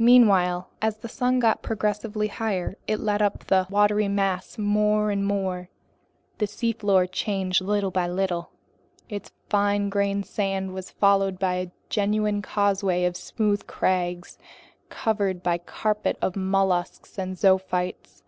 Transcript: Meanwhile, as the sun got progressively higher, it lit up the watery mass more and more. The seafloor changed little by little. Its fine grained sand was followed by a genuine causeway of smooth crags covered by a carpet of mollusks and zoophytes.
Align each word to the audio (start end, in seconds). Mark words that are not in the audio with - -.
Meanwhile, 0.00 0.68
as 0.82 0.96
the 0.96 1.08
sun 1.08 1.38
got 1.38 1.62
progressively 1.62 2.26
higher, 2.26 2.76
it 2.88 2.98
lit 2.98 3.22
up 3.22 3.44
the 3.44 3.68
watery 3.70 4.08
mass 4.08 4.58
more 4.58 5.12
and 5.12 5.24
more. 5.24 5.68
The 6.38 6.48
seafloor 6.48 7.06
changed 7.06 7.60
little 7.60 7.92
by 7.92 8.08
little. 8.08 8.50
Its 9.08 9.30
fine 9.48 9.90
grained 9.90 10.26
sand 10.26 10.74
was 10.74 10.90
followed 10.90 11.38
by 11.38 11.54
a 11.54 11.70
genuine 11.88 12.42
causeway 12.42 13.04
of 13.04 13.16
smooth 13.16 13.68
crags 13.68 14.38
covered 14.88 15.40
by 15.40 15.54
a 15.54 15.58
carpet 15.60 16.18
of 16.20 16.34
mollusks 16.34 17.16
and 17.16 17.38
zoophytes. 17.38 18.24